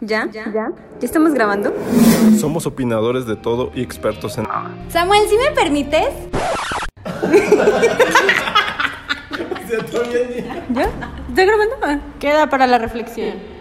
[0.00, 0.28] ¿Ya?
[0.32, 0.50] ¿Ya?
[0.52, 1.72] ¿Ya estamos grabando?
[2.38, 4.46] Somos opinadores de todo y expertos en...
[4.88, 6.08] Samuel, ¿sí me permites?
[10.70, 10.90] ¿Ya?
[11.28, 11.76] ¿Estoy grabando?
[11.82, 11.98] Ah.
[12.18, 13.53] Queda para la reflexión.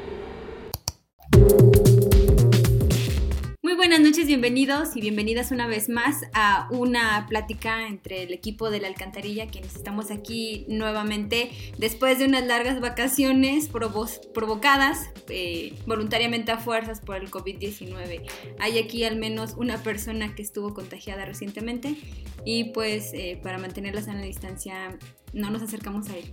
[3.93, 8.81] Buenas noches, bienvenidos y bienvenidas una vez más a una plática entre el equipo de
[8.81, 16.57] la alcantarilla, quienes estamos aquí nuevamente después de unas largas vacaciones provocadas eh, voluntariamente a
[16.57, 18.23] fuerzas por el COVID-19.
[18.57, 21.95] Hay aquí al menos una persona que estuvo contagiada recientemente
[22.45, 24.97] y pues eh, para mantener la sana distancia
[25.33, 26.25] no nos acercamos a él.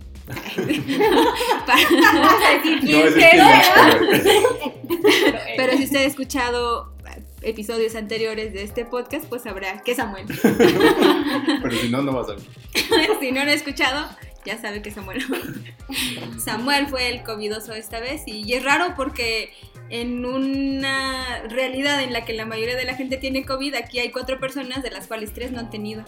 [5.57, 6.90] pero si usted ha escuchado
[7.41, 10.25] episodios anteriores de este podcast, pues sabrá que Samuel.
[11.61, 12.41] Pero si no, no va a saber.
[13.19, 14.07] si no lo ha escuchado,
[14.45, 15.23] ya sabe que Samuel.
[16.43, 19.51] Samuel fue el covidoso esta vez y es raro porque
[19.89, 24.11] en una realidad en la que la mayoría de la gente tiene COVID, aquí hay
[24.11, 26.03] cuatro personas de las cuales tres no han tenido.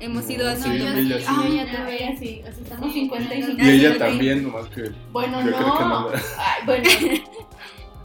[0.00, 0.64] Hemos ido así.
[0.64, 1.24] Sí, ella sí.
[1.26, 2.42] Ah, ella también, sí.
[2.42, 3.62] O sea, estamos 55.
[3.62, 4.90] Y ella también, nomás que.
[5.12, 5.78] Bueno, no.
[5.78, 6.08] Que no.
[6.36, 6.90] Ay, bueno.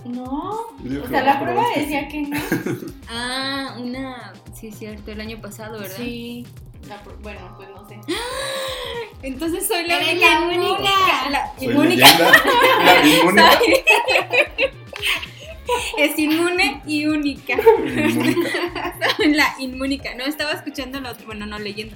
[0.10, 0.68] No,
[1.04, 2.40] o sea, la prueba decía que no.
[3.10, 5.98] Ah, una, sí es cierto, el año pasado, ¿verdad?
[5.98, 6.46] Sí.
[7.22, 8.00] bueno, pues no sé.
[9.24, 11.30] Entonces soy la, única.
[11.30, 12.08] La inmúnica.
[12.84, 13.60] La inmúnica.
[15.98, 17.58] Es inmune y única.
[19.20, 20.16] la inmúnica.
[20.16, 21.96] No, estaba escuchando la otra, bueno, no leyendo.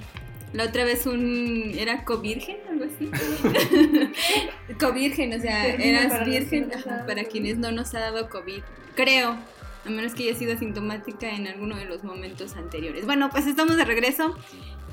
[0.54, 1.72] La otra vez un.
[1.76, 2.58] ¿Era covirgen?
[2.70, 3.10] Algo así.
[4.78, 6.70] covirgen, o sea, eras virgen
[7.08, 8.62] para quienes no nos ha dado COVID.
[8.94, 9.36] Creo.
[9.84, 13.04] A menos que haya sido asintomática en alguno de los momentos anteriores.
[13.04, 14.34] Bueno, pues estamos de regreso.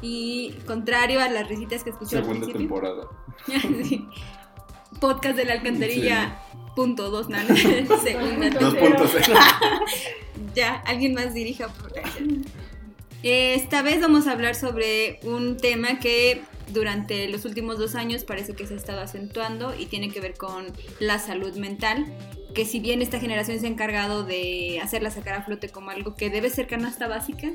[0.02, 2.62] Y contrario a las risitas que escuché Segunda al principio.
[2.62, 3.08] temporada.
[5.00, 6.40] Podcast de la alcantarilla.
[6.76, 7.56] Punto dos, nada.
[8.04, 9.06] Segunda temporada.
[10.56, 11.68] ya, alguien más dirija.
[11.68, 11.94] Por
[13.24, 16.42] esta vez vamos a hablar sobre un tema que
[16.74, 20.36] durante los últimos dos años parece que se ha estado acentuando y tiene que ver
[20.36, 20.66] con
[21.00, 22.06] la salud mental,
[22.56, 26.16] que si bien esta generación se ha encargado de hacerla sacar a flote como algo
[26.16, 27.52] que debe ser canasta básica,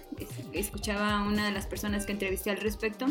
[0.52, 3.06] escuchaba a una de las personas que entrevisté al respecto,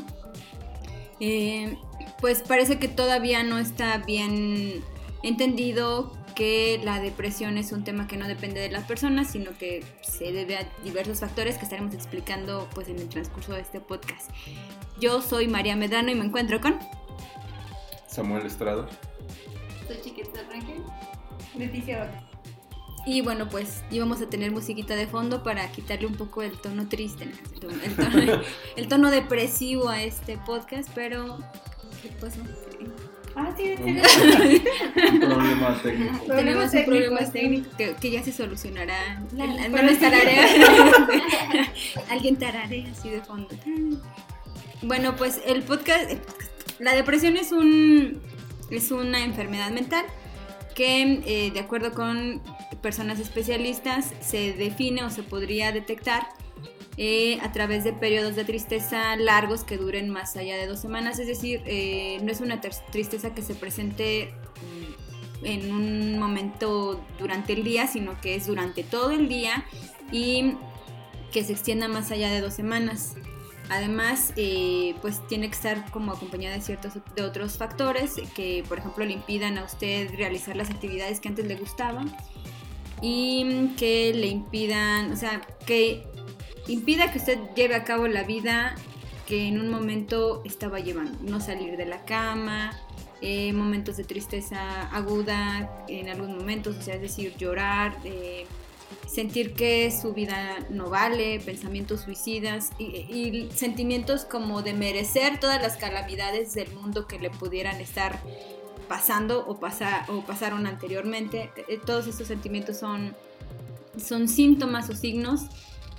[1.20, 1.78] eh,
[2.22, 4.84] pues parece que todavía no está bien
[5.24, 9.84] entendido que la depresión es un tema que no depende de las personas, sino que
[10.02, 14.30] se debe a diversos factores que estaremos explicando pues en el transcurso de este podcast.
[15.00, 16.78] Yo soy María Medrano y me encuentro con
[18.08, 18.88] Samuel Estrada.
[19.88, 20.84] Soy Chiquita Rangel.
[21.58, 22.26] Leticia
[23.06, 26.90] y bueno, pues íbamos a tener musiquita de fondo para quitarle un poco el tono
[26.90, 27.30] triste,
[28.76, 31.38] el tono, depresivo a este podcast, pero
[32.02, 32.42] ¿qué pasó?
[33.36, 36.26] Ah, sí, un problema técnico.
[36.28, 37.70] Tenemos un problema técnico
[38.00, 39.22] que, ya se solucionará.
[40.00, 40.48] tararea.
[42.10, 43.50] Alguien tararea así de fondo.
[44.82, 46.12] Bueno, pues el podcast,
[46.80, 48.22] la depresión es un
[48.72, 50.06] es una enfermedad mental
[50.74, 52.42] que eh, de acuerdo con
[52.82, 56.28] personas especialistas se define o se podría detectar
[56.98, 61.20] eh, a través de periodos de tristeza largos que duren más allá de dos semanas.
[61.20, 64.34] Es decir, eh, no es una tristeza que se presente
[65.42, 69.66] mm, en un momento durante el día, sino que es durante todo el día
[70.12, 70.54] y
[71.34, 73.16] que se extienda más allá de dos semanas.
[73.70, 78.78] Además, eh, pues tiene que estar como acompañada de ciertos de otros factores que, por
[78.78, 82.16] ejemplo, le impidan a usted realizar las actividades que antes le gustaban
[83.02, 86.08] y que le impidan, o sea, que
[86.68, 88.76] impida que usted lleve a cabo la vida
[89.28, 91.18] que en un momento estaba llevando.
[91.22, 92.72] No salir de la cama,
[93.22, 98.46] eh, momentos de tristeza aguda en algunos momentos, o sea, es decir, llorar, eh,
[99.08, 105.78] sentir que su vida no vale, pensamientos suicidas y, sentimientos como de merecer todas las
[105.78, 108.20] calamidades del mundo que le pudieran estar
[108.88, 111.52] pasando o, o pasaron anteriormente.
[111.68, 113.16] Eh, todos estos sentimientos son,
[113.98, 115.48] son síntomas o signos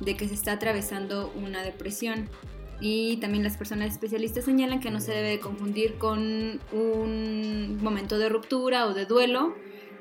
[0.01, 2.29] de que se está atravesando una depresión.
[2.81, 8.29] Y también las personas especialistas señalan que no se debe confundir con un momento de
[8.29, 9.55] ruptura o de duelo,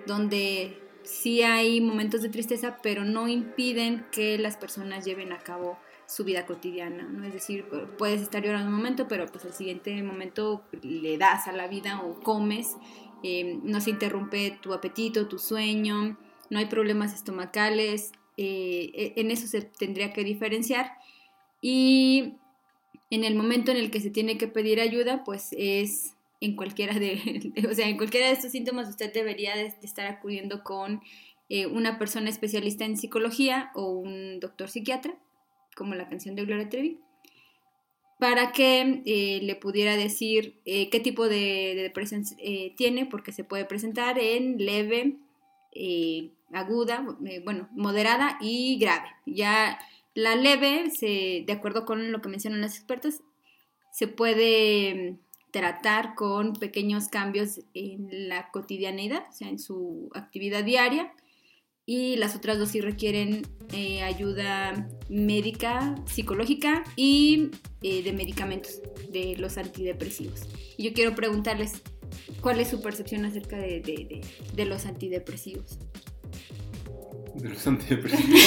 [0.05, 5.77] donde sí hay momentos de tristeza, pero no impiden que las personas lleven a cabo
[6.07, 7.25] su vida cotidiana, ¿no?
[7.25, 7.65] Es decir,
[7.97, 12.01] puedes estar llorando un momento, pero pues al siguiente momento le das a la vida
[12.03, 12.75] o comes,
[13.23, 16.17] eh, no se interrumpe tu apetito, tu sueño,
[16.49, 20.91] no hay problemas estomacales, eh, e, en eso se tendría que diferenciar.
[21.61, 22.33] Y
[23.09, 26.97] en el momento en el que se tiene que pedir ayuda, pues es en cualquiera
[26.99, 31.01] de, o sea, en cualquiera de estos síntomas usted debería de, estar acudiendo con
[31.49, 35.17] eh, una persona especialista en psicología o un doctor psiquiatra,
[35.75, 36.99] como la canción de Gloria Trevi,
[38.19, 42.23] para que eh, le pudiera decir qué tipo de, depresión
[42.77, 45.17] tiene, porque se puede presentar en leve,
[46.51, 47.05] aguda,
[47.43, 49.07] bueno, moderada y grave.
[49.25, 49.79] Ya
[50.13, 53.21] la leve, se, de acuerdo con lo que mencionan los expertos,
[53.91, 55.17] se puede
[55.51, 61.13] tratar con pequeños cambios en la cotidianeidad, o sea, en su actividad diaria.
[61.85, 67.51] Y las otras dos sí requieren eh, ayuda médica, psicológica y
[67.83, 68.81] eh, de medicamentos,
[69.11, 70.41] de los antidepresivos.
[70.77, 71.83] Y yo quiero preguntarles,
[72.41, 74.21] ¿cuál es su percepción acerca de,
[74.55, 75.77] de los antidepresivos?
[77.35, 78.41] De los antidepresivos.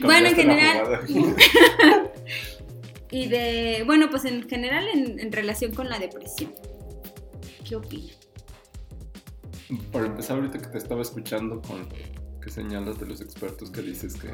[0.02, 1.00] bueno, en general.
[3.10, 6.54] y de, bueno, pues en general en, relación con la depresión.
[7.68, 8.18] ¿Qué opinas?
[9.92, 11.86] Para empezar, ahorita que te estaba escuchando con
[12.40, 14.28] que señalas de los expertos que dices que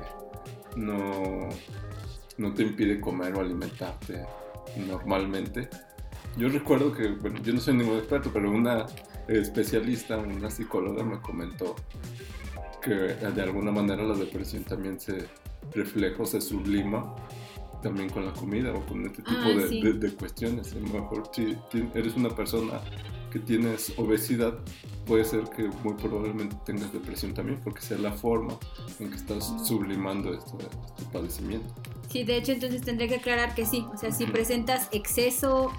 [0.76, 1.48] no,
[2.38, 4.24] no te impide comer o alimentarte
[4.86, 5.68] normalmente.
[6.36, 8.86] Yo recuerdo que, bueno, yo no soy ningún experto, pero una
[9.26, 11.74] especialista, una psicóloga me comentó
[12.80, 15.26] que de alguna manera la depresión también se
[15.74, 17.14] refleja o se sublima
[17.82, 20.72] también con la comida o con este tipo ah, de, cuestiones.
[20.72, 21.56] A lo mejor si
[21.94, 22.80] eres una persona
[23.30, 24.54] que tienes obesidad,
[25.06, 28.54] puede ser que muy probablemente tengas depresión también, porque sea la forma
[28.98, 31.74] en que estás sublimando este, este padecimiento.
[32.10, 35.70] Sí, de hecho entonces tendría que aclarar que sí, o sea, si presentas exceso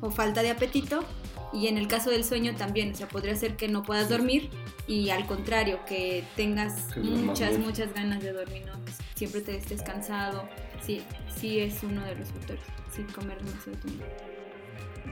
[0.00, 1.04] o falta de apetito,
[1.52, 4.50] y en el caso del sueño también, o sea, podría ser que no puedas dormir
[4.86, 8.72] y al contrario, que tengas muchas, muchas ganas de dormir, ¿no?
[9.14, 10.48] siempre te estés cansado,
[10.80, 11.02] sí,
[11.36, 13.78] sí es uno de los factores, sí, comer demasiado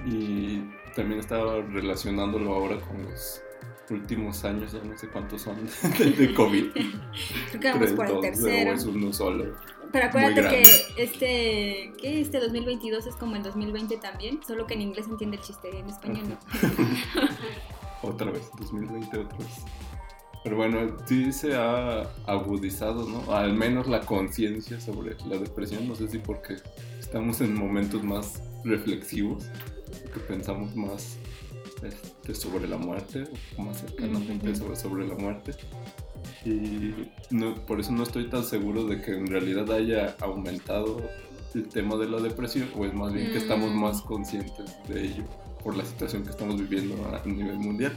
[0.06, 0.62] Y
[0.96, 3.40] también estaba relacionándolo ahora con los
[3.88, 5.56] últimos años, ya no sé cuántos son,
[5.98, 6.64] de, COVID.
[7.50, 8.72] Creo que vamos por el tercero.
[8.72, 9.56] Es uno solo.
[9.92, 10.62] Pero acuérdate que
[11.02, 15.42] este, que este 2022 es como el 2020 también, solo que en inglés entiende el
[15.42, 16.38] chiste, en español no.
[18.08, 19.64] otra vez, 2020 otra vez.
[20.42, 23.34] Pero bueno, sí se ha agudizado, ¿no?
[23.34, 26.56] Al menos la conciencia sobre la depresión, no sé si porque
[26.98, 29.44] estamos en momentos más reflexivos,
[30.14, 31.18] que pensamos más
[31.82, 33.24] este, sobre la muerte,
[33.58, 35.52] o más cercanamente sobre, sobre la muerte.
[36.44, 36.94] Y
[37.30, 41.02] no, por eso no estoy tan seguro de que en realidad haya aumentado
[41.54, 43.80] el tema de la depresión, o es más bien que estamos mm.
[43.80, 45.24] más conscientes de ello
[45.62, 47.92] por la situación que estamos viviendo a nivel mundial.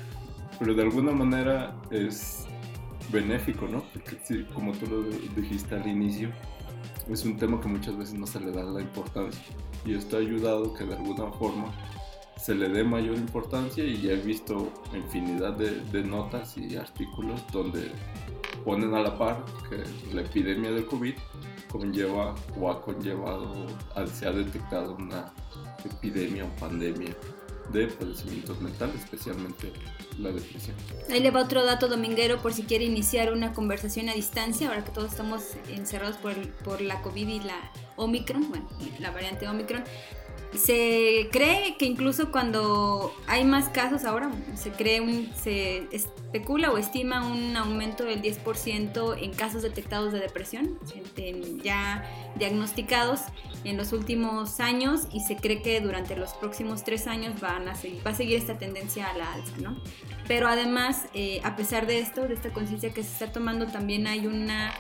[0.60, 2.46] Pero de alguna manera es
[3.12, 3.84] benéfico, ¿no?
[3.94, 5.04] Porque sí, como tú lo
[5.42, 6.30] dijiste al inicio,
[7.10, 9.42] es un tema que muchas veces no se le da la importancia.
[9.86, 11.74] Y esto ha ayudado que de alguna forma
[12.44, 17.42] se le dé mayor importancia y ya he visto infinidad de, de notas y artículos
[17.54, 17.90] donde
[18.66, 19.82] ponen a la par que
[20.14, 21.14] la epidemia del COVID
[21.72, 23.68] conlleva o ha conllevado,
[24.14, 25.32] se ha detectado una
[25.86, 27.16] epidemia o pandemia
[27.72, 29.72] de padecimientos mentales, especialmente
[30.20, 30.76] la depresión.
[31.10, 34.84] Ahí le va otro dato dominguero por si quiere iniciar una conversación a distancia, ahora
[34.84, 36.36] que todos estamos encerrados por,
[36.66, 38.68] por la COVID y la Omicron, bueno,
[39.00, 39.84] la variante Omicron.
[40.56, 46.78] Se cree que incluso cuando hay más casos ahora, se cree un, se especula o
[46.78, 50.78] estima un aumento del 10% en casos detectados de depresión,
[51.64, 52.04] ya
[52.36, 53.22] diagnosticados
[53.64, 58.06] en los últimos años y se cree que durante los próximos tres años a seguir,
[58.06, 59.78] va a seguir esta tendencia a la alza, ¿no?
[60.28, 64.08] Pero además, eh, a pesar de esto, de esta conciencia que se está tomando, también
[64.08, 64.74] hay una,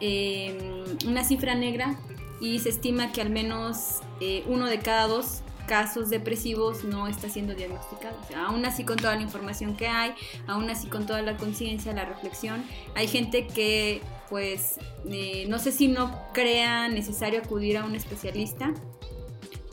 [0.00, 1.96] eh, una cifra negra
[2.42, 7.28] y se estima que al menos eh, uno de cada dos casos depresivos no está
[7.28, 8.16] siendo diagnosticado.
[8.36, 10.12] aún así con toda la información que hay,
[10.48, 12.64] aún así con toda la conciencia, la reflexión,
[12.96, 18.74] hay gente que pues eh, no sé si no crea necesario acudir a un especialista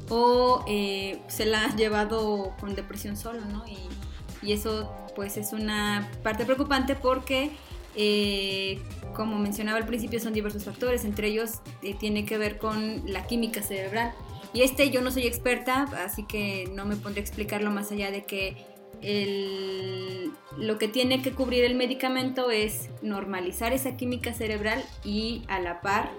[0.09, 3.65] o eh, se la ha llevado con depresión solo, ¿no?
[4.43, 7.51] Y eso pues es una parte preocupante porque
[8.01, 8.79] eh,
[9.13, 13.27] como mencionaba al principio, son diversos factores, entre ellos eh, tiene que ver con la
[13.27, 14.13] química cerebral.
[14.53, 18.09] Y este yo no soy experta, así que no me pondré a explicarlo más allá
[18.09, 18.55] de que
[20.57, 25.81] lo que tiene que cubrir el medicamento es normalizar esa química cerebral y a la
[25.81, 26.09] par,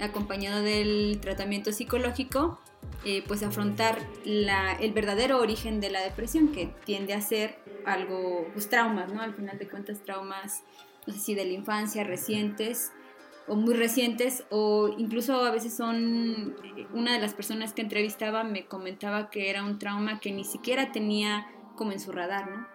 [0.00, 2.58] acompañado del tratamiento psicológico,
[3.04, 8.70] eh, pues afrontar el verdadero origen de la depresión, que tiende a ser algo, pues
[8.70, 9.20] traumas, ¿no?
[9.20, 10.62] Al final de cuentas, traumas
[11.06, 12.92] no sé si de la infancia, recientes
[13.48, 16.56] o muy recientes, o incluso a veces son,
[16.92, 20.90] una de las personas que entrevistaba me comentaba que era un trauma que ni siquiera
[20.92, 21.46] tenía
[21.76, 22.66] como en su radar, ¿no?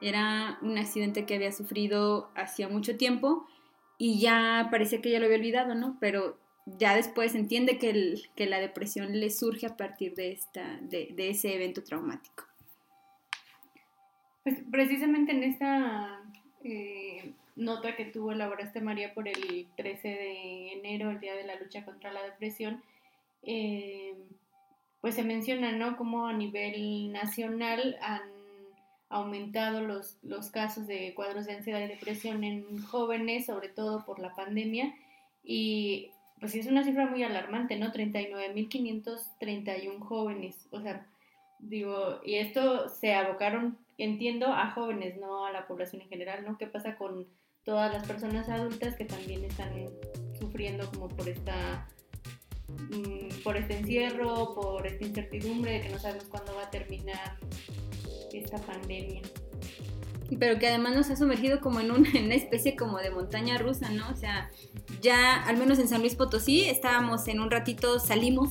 [0.00, 3.46] Era un accidente que había sufrido hacía mucho tiempo
[3.96, 5.96] y ya parecía que ya lo había olvidado, ¿no?
[5.98, 11.14] Pero ya después entiende que, que la depresión le surge a partir de, esta, de,
[11.16, 12.44] ese evento traumático.
[14.44, 16.20] Pues precisamente en esta
[16.62, 21.56] eh, nota que tuvo elaboraste María por el 13 de enero, el Día de la
[21.56, 22.82] Lucha contra la Depresión,
[23.42, 24.14] eh,
[25.00, 25.96] pues se menciona, ¿no?
[25.96, 28.22] Como a nivel nacional han
[29.10, 34.20] aumentado los, los casos de cuadros de ansiedad y depresión en jóvenes, sobre todo por
[34.20, 34.94] la pandemia,
[35.42, 36.10] y
[36.40, 37.92] pues es una cifra muy alarmante, ¿no?
[37.92, 41.06] 39.531 jóvenes, o sea,
[41.58, 46.58] digo, y esto se abocaron, entiendo, a jóvenes, no a la población en general, ¿no?
[46.58, 47.26] ¿Qué pasa con
[47.68, 49.68] todas las personas adultas que también están
[50.40, 51.86] sufriendo como por esta
[52.66, 57.36] mm, por este encierro, por esta incertidumbre de que no sabemos cuándo va a terminar
[58.32, 59.20] esta pandemia.
[60.38, 64.08] Pero que además nos ha sumergido como en una, especie como de montaña rusa, ¿no?
[64.08, 64.50] O sea,
[65.02, 68.50] ya al menos en San Luis Potosí estábamos en un ratito, salimos,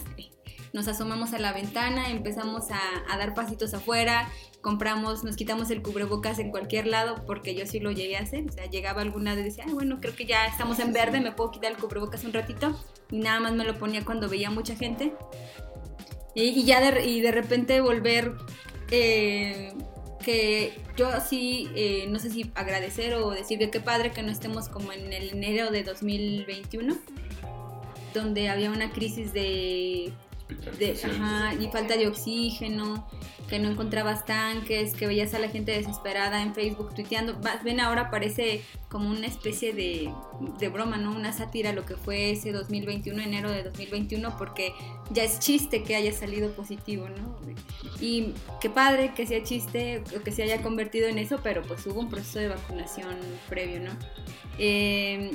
[0.74, 4.30] nos asomamos a la ventana, empezamos a dar pasitos afuera,
[4.68, 8.46] compramos, nos quitamos el cubrebocas en cualquier lado, porque yo sí lo llegué a hacer,
[8.50, 11.52] o sea, llegaba alguna y decía, bueno, creo que ya estamos en verde, me puedo
[11.52, 12.78] quitar el cubrebocas un ratito,
[13.10, 15.14] y nada más me lo ponía cuando veía mucha gente.
[16.36, 18.34] Y, ya de, y de repente volver,
[18.92, 19.74] eh,
[20.24, 24.32] que yo sí, eh, no sé si agradecer o decir que qué padre que no
[24.32, 26.98] estemos como en el enero de 2021,
[28.14, 30.12] donde había una crisis de
[31.60, 33.08] y falta de oxígeno,
[33.50, 37.40] que no encontrabas tanques, que veías a la gente desesperada en Facebook tuiteando.
[37.64, 40.12] Ven, ahora parece como una especie de,
[40.60, 41.12] de, broma, ¿no?
[41.12, 44.74] Una sátira lo que fue ese 2021, enero de 2021, porque
[45.12, 47.38] ya es chiste que haya salido positivo, ¿no?
[48.00, 51.86] Y qué padre que sea chiste o que se haya convertido en eso, pero pues
[51.88, 53.18] hubo un proceso de vacunación
[53.50, 53.92] previo, ¿no?
[54.60, 55.32] Eh,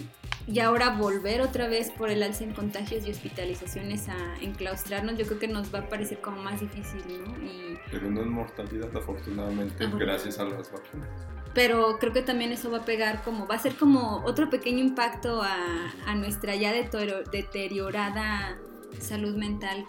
[0.46, 5.26] y ahora volver otra vez por el alza en contagios y hospitalizaciones a enclaustrarnos, yo
[5.26, 7.38] creo que nos va a parecer como más difícil, ¿no?
[7.44, 7.78] Y...
[7.90, 11.08] Pero no en mortalidad, afortunadamente, gracias a las vacunas.
[11.54, 14.78] Pero creo que también eso va a pegar como, va a ser como otro pequeño
[14.78, 18.58] impacto a, a nuestra ya deteriorada
[19.00, 19.84] salud mental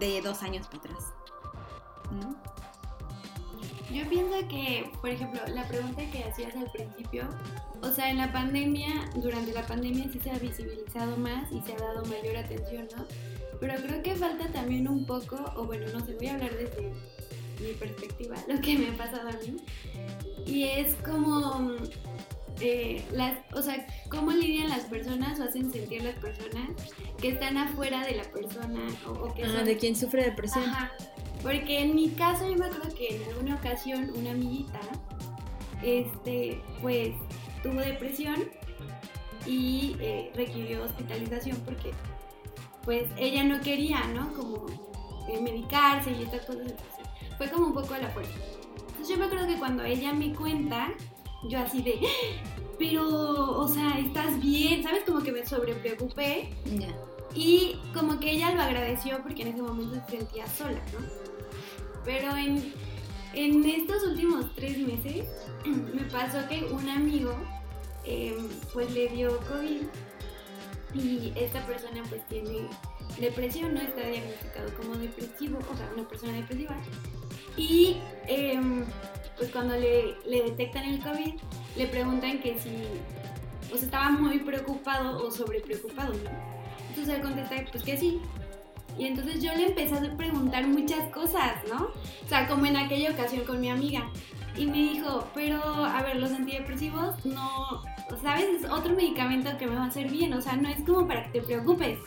[0.00, 1.14] de dos años para atrás,
[2.10, 2.36] ¿no?
[3.92, 7.28] Yo pienso que, por ejemplo, la pregunta que hacías al principio,
[7.82, 11.72] o sea, en la pandemia, durante la pandemia sí se ha visibilizado más y se
[11.74, 13.04] ha dado mayor atención, ¿no?
[13.60, 16.92] Pero creo que falta también un poco, o bueno, no sé, voy a hablar desde
[17.60, 19.56] mi perspectiva, lo que me ha pasado a mí.
[20.46, 21.72] Y es como,
[22.60, 26.70] eh, las, o sea, cómo lidian las personas o hacen sentir las personas
[27.20, 30.64] que están afuera de la persona o, que ah, de quien sufre depresión.
[30.64, 30.92] Ajá.
[31.42, 34.80] Porque en mi caso yo me acuerdo que en alguna ocasión una amiguita,
[35.82, 37.10] este, pues
[37.66, 38.36] tuvo depresión
[39.46, 41.92] y eh, requirió hospitalización porque
[42.84, 44.32] pues ella no quería, ¿no?
[44.32, 44.66] Como
[45.28, 46.72] eh, medicarse y estas cosas.
[47.36, 48.32] Fue como un poco a la fuerza.
[48.78, 50.92] Entonces yo me acuerdo que cuando ella me cuenta,
[51.48, 52.00] yo así de,
[52.78, 55.02] pero, o sea, estás bien, ¿sabes?
[55.04, 56.50] Como que me sobrepreocupé.
[57.34, 61.06] Y como que ella lo agradeció porque en ese momento se sentía sola, ¿no?
[62.04, 62.72] Pero en,
[63.34, 65.26] en estos últimos tres meses
[65.66, 67.36] me pasó que un amigo
[68.06, 69.82] Em, pues le dio COVID
[70.94, 72.68] y esta persona pues tiene
[73.18, 73.80] depresión, ¿no?
[73.80, 76.76] Está diagnosticado como depresivo, o sea, una persona depresiva.
[77.56, 77.96] Y
[78.28, 78.84] em,
[79.36, 81.34] pues cuando le, le, detectan el COVID,
[81.76, 82.70] le preguntan que si,
[83.76, 86.30] sea, estaba muy preocupado o sobre preocupado, ¿no?
[86.88, 88.20] Entonces él contesta pues que sí.
[88.98, 91.90] Y entonces yo le empecé a preguntar muchas cosas, ¿no?
[92.24, 94.08] O sea, como en aquella ocasión con mi amiga.
[94.56, 97.82] Y me dijo, pero a ver, los antidepresivos no,
[98.22, 98.62] ¿sabes?
[98.62, 101.24] Es otro medicamento que me va a hacer bien, o sea, no es como para
[101.24, 101.98] que te preocupes.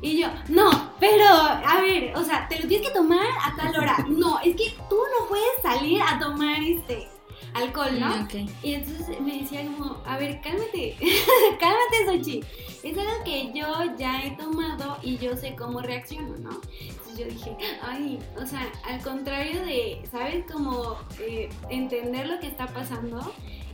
[0.00, 3.74] Y yo, no, pero, a ver, o sea, te lo tienes que tomar a tal
[3.76, 3.96] hora.
[4.08, 7.08] No, es que tú no puedes salir a tomar este
[7.54, 8.08] alcohol, ¿no?
[8.08, 10.96] Mm, y entonces me decía como, a ver, cálmate,
[11.60, 12.44] cálmate, Sochi.
[12.82, 16.60] Es algo que yo ya he tomado y yo sé cómo reacciono, ¿no?
[16.80, 20.44] Entonces yo dije, ay, o sea, al contrario de, ¿sabes?
[20.52, 23.32] Como eh, entender lo que está pasando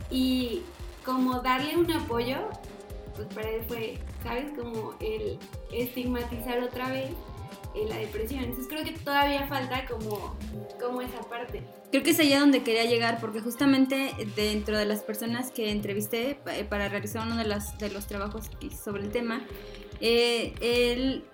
[0.09, 0.61] y
[1.05, 2.37] como darle un apoyo,
[3.15, 4.51] pues para él fue, ¿sabes?
[4.57, 5.39] Como el
[5.71, 7.09] estigmatizar otra vez
[7.75, 8.43] eh, la depresión.
[8.43, 10.35] Entonces creo que todavía falta como,
[10.79, 11.63] como esa parte.
[11.91, 16.39] Creo que es allá donde quería llegar, porque justamente dentro de las personas que entrevisté
[16.69, 18.49] para realizar uno de, las, de los trabajos
[18.81, 19.41] sobre el tema,
[19.99, 21.25] eh, él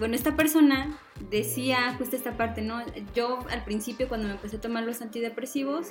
[0.00, 0.98] bueno, esta persona
[1.28, 2.82] decía justo esta parte, ¿no?
[3.14, 5.88] Yo al principio cuando me empecé a tomar los antidepresivos,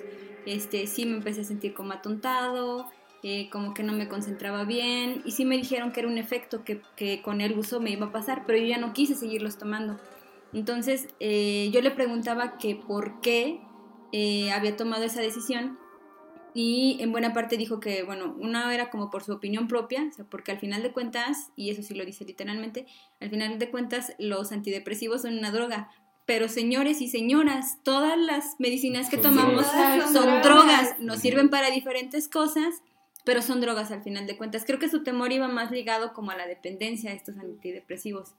[0.47, 2.89] este, sí me empecé a sentir como atontado,
[3.23, 6.63] eh, como que no me concentraba bien y sí me dijeron que era un efecto
[6.63, 9.57] que, que, con el uso me iba a pasar, pero yo ya no quise seguirlos
[9.57, 9.99] tomando.
[10.53, 13.59] Entonces eh, yo le preguntaba que por qué
[14.11, 15.77] eh, había tomado esa decisión
[16.53, 20.11] y en buena parte dijo que, bueno, una era como por su opinión propia, o
[20.11, 22.87] sea, porque al final de cuentas, y eso sí lo dice literalmente,
[23.19, 25.91] al final de cuentas los antidepresivos son una droga,
[26.25, 30.13] pero señores y señoras, todas las medicinas que Son tomamos drogas.
[30.13, 32.81] son, drogas, nos sirven para diferentes cosas,
[33.29, 34.65] pero son drogas al final de cuentas.
[34.65, 38.33] Creo que su temor iba más ligado como a la dependencia de estos antidepresivos.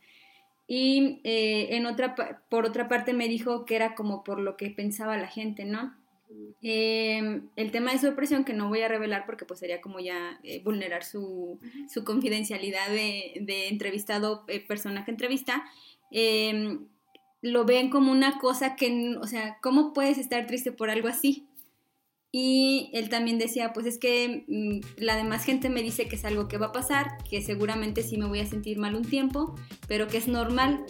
[0.67, 2.17] Y eh, en otra,
[2.49, 5.95] por otra parte me dijo que era como por lo que pensaba la gente, ¿no?
[6.61, 10.01] Eh, el tema de su depresión, que no voy a revelar porque pues sería como
[10.01, 15.63] ya eh, vulnerar su, su confidencialidad de, de entrevistado, eh, personaje entrevista,
[16.11, 16.81] eh,
[17.43, 21.47] lo ven como una cosa que, o sea, ¿cómo puedes estar triste por algo así?
[22.33, 26.25] Y él también decía, pues es que mm, la demás gente me dice que es
[26.25, 29.55] algo que va a pasar, que seguramente sí me voy a sentir mal un tiempo,
[29.89, 30.85] pero que es normal.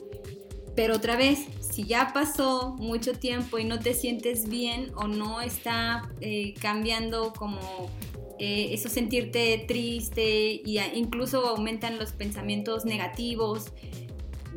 [0.76, 5.40] Pero otra vez, si ya pasó mucho tiempo y no te sientes bien o no
[5.40, 7.90] está eh, cambiando como
[8.38, 13.72] eh, eso sentirte triste y a- incluso aumentan los pensamientos negativos,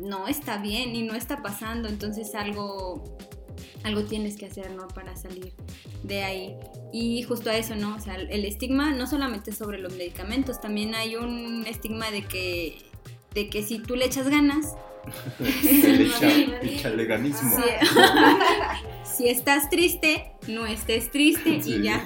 [0.00, 3.04] no está bien y no está pasando, entonces algo,
[3.84, 4.88] algo tienes que hacer, ¿no?
[4.88, 5.52] Para salir
[6.02, 6.56] de ahí.
[6.92, 7.94] Y justo a eso, ¿no?
[7.96, 12.76] O sea, el estigma no solamente sobre los medicamentos, también hay un estigma de que,
[13.34, 14.74] de que si tú le echas ganas,
[15.38, 17.56] El echa- echaleganismo.
[17.56, 17.62] Sí.
[19.16, 21.74] si estás triste, no estés triste Sí.
[21.74, 22.04] y ya.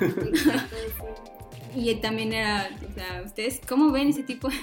[1.77, 4.57] Y también era, o sea, ¿ustedes cómo ven ese tipo de,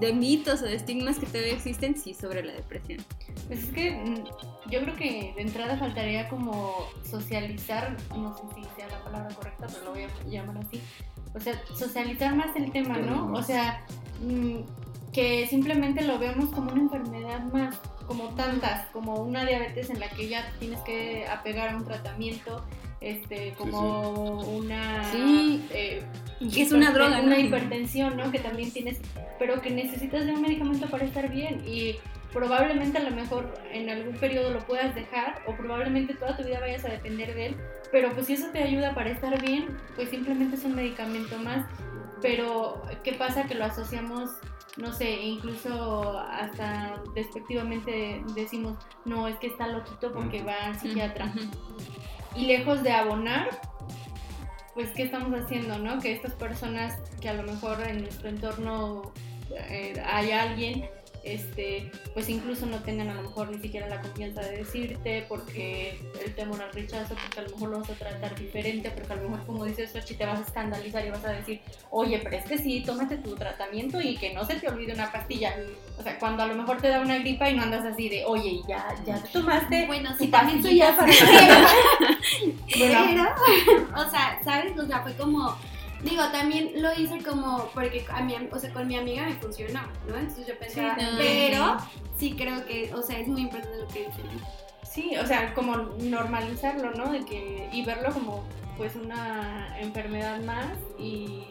[0.00, 1.96] de mitos o de estigmas que todavía existen?
[1.96, 3.04] Sí, sobre la depresión.
[3.46, 8.62] Pues es que mm, yo creo que de entrada faltaría como socializar, no sé si
[8.76, 10.80] sea la palabra correcta, pero lo voy a llamar así.
[11.34, 13.32] O sea, socializar más el tema, ¿no?
[13.32, 13.84] O sea,
[14.22, 14.60] mm,
[15.12, 20.08] que simplemente lo vemos como una enfermedad más, como tantas, como una diabetes en la
[20.10, 22.64] que ya tienes que apegar a un tratamiento,
[23.00, 25.04] este, como una...
[25.12, 25.66] Sí.
[25.70, 26.02] eh,
[26.52, 27.40] Que es una droga, una ¿no?
[27.40, 28.30] hipertensión, ¿no?
[28.30, 29.00] Que también tienes,
[29.38, 31.96] pero que necesitas de un medicamento para estar bien y
[32.32, 36.60] probablemente a lo mejor en algún periodo lo puedas dejar o probablemente toda tu vida
[36.60, 37.56] vayas a depender de él,
[37.92, 41.66] pero pues si eso te ayuda para estar bien, pues simplemente es un medicamento más.
[42.22, 43.44] Pero ¿qué pasa?
[43.44, 44.30] Que lo asociamos,
[44.78, 51.32] no sé, incluso hasta despectivamente decimos, no, es que está loquito porque va al psiquiatra.
[52.36, 53.48] Y lejos de abonar,
[54.74, 56.00] pues ¿qué estamos haciendo, no?
[56.00, 59.12] Que estas personas que a lo mejor en nuestro entorno
[59.50, 60.88] eh, hay alguien,
[61.26, 65.98] este, pues incluso no tengan a lo mejor ni siquiera la confianza de decirte porque
[66.24, 69.16] el temor al rechazo, porque a lo mejor lo vas a tratar diferente, porque a
[69.16, 71.60] lo mejor como dices Sochi te vas a escandalizar y vas a decir,
[71.90, 75.10] oye, pero es que sí, tómate tu tratamiento y que no se te olvide una
[75.10, 75.56] pastilla.
[75.98, 78.24] O sea, cuando a lo mejor te da una gripa y no andas así de,
[78.24, 80.96] oye, ya, ya te tomaste Bueno, sí, también soy así.
[80.96, 81.12] para
[82.78, 83.06] Bueno,
[83.46, 84.78] Pero, o sea, ¿sabes?
[84.78, 85.56] O sea, fue como.
[86.08, 89.34] Digo, también lo hice como porque a mi, am- o sea, con mi amiga me
[89.34, 90.16] funcionó, ¿no?
[90.16, 91.76] Entonces yo pensaba, Sí, no, pero
[92.18, 94.26] sí creo que, o sea, es muy importante lo que dicen.
[94.90, 97.12] Sí, o sea, como normalizarlo, ¿no?
[97.12, 98.44] De que, y verlo como
[98.76, 101.44] pues una enfermedad más y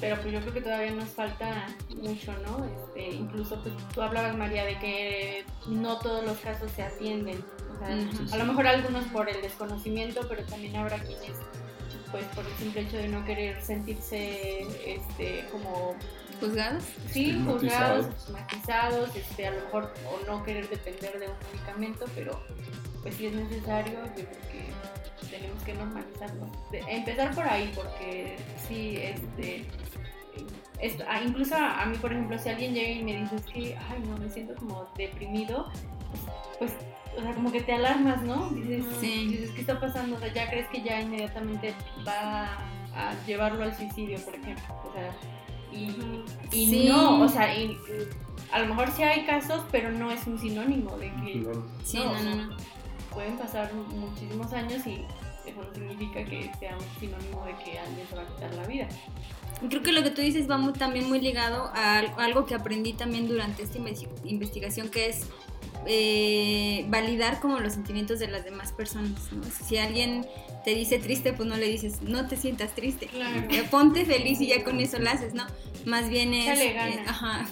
[0.00, 2.64] pero pues yo creo que todavía nos falta mucho, ¿no?
[2.64, 7.44] Este, incluso pues tú hablabas María de que no todos los casos se atienden.
[7.74, 11.32] O sea, a lo mejor algunos por el desconocimiento, pero también habrá quienes
[12.10, 15.94] pues por el simple hecho de no querer sentirse este como
[16.40, 16.84] ¿Juzgados?
[17.10, 22.40] sí, juzgados, estigmatizados, este, a lo mejor o no querer depender de un medicamento, pero
[23.02, 26.46] pues si es necesario, yo creo que tenemos que normalizarlo.
[26.70, 29.64] De- empezar por ahí, porque sí, este,
[30.80, 33.42] esto- ah, incluso a, a mí, por ejemplo, si alguien llega y me dice es
[33.44, 35.70] que, ay, no, me siento como deprimido,
[36.60, 36.70] pues,
[37.18, 38.50] o sea, como que te alarmas, ¿no?
[38.50, 39.26] Dices, Sí.
[39.26, 40.14] dices, ¿qué está pasando?
[40.16, 41.74] O sea, ya crees que ya inmediatamente
[42.06, 42.58] va
[42.94, 44.64] a llevarlo al suicidio, por ejemplo.
[44.88, 45.12] O sea,
[45.72, 46.88] y, y Sí.
[46.88, 47.76] no, o sea, y-
[48.52, 51.98] a lo mejor sí hay casos, pero no es un sinónimo de que No, Sí,
[51.98, 52.56] No, no, no, no.
[53.12, 55.04] pueden pasar muchísimos años y
[55.46, 58.66] eso no significa que sea un sinónimo de que alguien se va a quitar la
[58.66, 58.88] vida.
[59.68, 62.54] Creo que lo que tú dices va muy- también muy ligado a al- algo que
[62.54, 65.26] aprendí también durante esta investi- investigación, que es
[65.86, 69.32] eh, validar como los sentimientos de las demás personas.
[69.32, 69.42] ¿no?
[69.66, 70.26] Si alguien
[70.64, 73.06] te dice triste, pues no le dices, no te sientas triste.
[73.06, 73.46] Claro.
[73.50, 75.46] Eh, Ponte feliz y ya con eso lo haces, ¿no?
[75.86, 76.58] Más bien es...
[76.58, 77.48] Eh, ajá.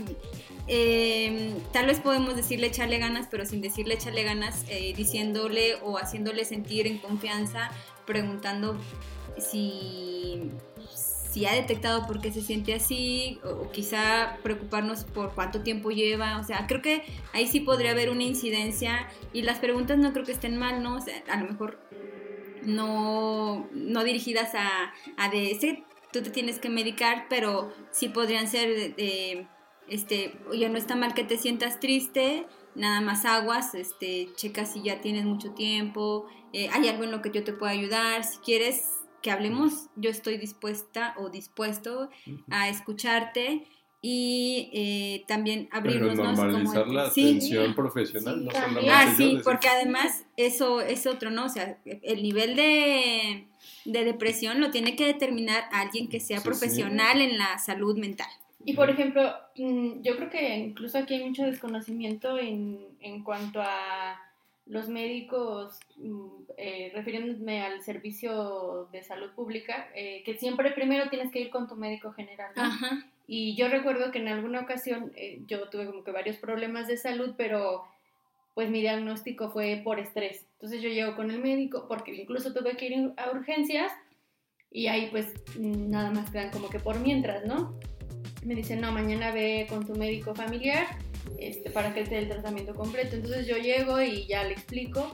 [0.66, 5.96] eh, tal vez podemos decirle echarle ganas, pero sin decirle echarle ganas, eh, diciéndole o
[5.98, 7.70] haciéndole sentir en confianza,
[8.06, 8.78] preguntando
[9.38, 9.97] si,
[11.30, 16.38] si ha detectado por qué se siente así, o, quizá preocuparnos por cuánto tiempo lleva.
[16.38, 20.24] O sea, creo que ahí sí podría haber una incidencia y las preguntas no creo
[20.24, 20.96] que estén mal, ¿no?
[20.96, 21.80] O a lo mejor
[22.62, 28.96] no, no dirigidas a, a de tú te tienes que medicar, pero sí podrían ser
[28.96, 29.46] de
[29.88, 34.82] este, oye, no está mal que te sientas triste, nada más aguas, este, checa si
[34.82, 38.38] ya tienes mucho tiempo, eh, hay algo en lo que yo te pueda ayudar, si
[38.38, 42.10] quieres que hablemos, yo estoy dispuesta o dispuesto
[42.50, 43.66] a escucharte
[44.00, 50.24] y eh, también abrirnos Pero normalizar la atención profesional, no solamente Ah, sí, porque además
[50.36, 51.46] eso es otro, ¿no?
[51.46, 53.48] O sea, el nivel de,
[53.84, 58.28] de depresión lo tiene que determinar alguien que sea profesional en la salud mental.
[58.64, 63.60] Y por ejemplo, mm, yo creo que incluso aquí hay mucho desconocimiento en, en cuanto
[63.60, 64.27] a
[64.68, 66.26] los médicos, mm,
[66.58, 71.66] eh, refiriéndome al servicio de salud pública, eh, que siempre primero tienes que ir con
[71.66, 72.52] tu médico general.
[73.26, 76.96] Y yo recuerdo que en alguna ocasión eh, yo tuve como que varios problemas de
[76.96, 77.84] salud, pero
[78.54, 80.46] pues mi diagnóstico fue por estrés.
[80.54, 83.92] Entonces yo llego con el médico, porque incluso tuve que ir a urgencias,
[84.70, 87.78] y ahí pues nada más quedan como que por mientras, ¿no?
[88.44, 90.86] me dicen, no, mañana ve con tu médico familiar
[91.38, 93.16] este, para que él te dé el tratamiento completo.
[93.16, 95.10] Entonces yo llego y ya le explico